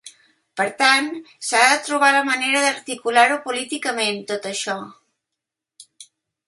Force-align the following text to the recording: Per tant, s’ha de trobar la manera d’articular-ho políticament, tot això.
Per 0.59 0.65
tant, 0.77 1.09
s’ha 1.49 1.59
de 1.71 1.75
trobar 1.89 2.09
la 2.15 2.23
manera 2.31 2.63
d’articular-ho 2.65 3.39
políticament, 3.45 4.21
tot 4.33 4.53
això. 4.55 4.79